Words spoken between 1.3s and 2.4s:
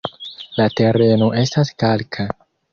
estas kalka.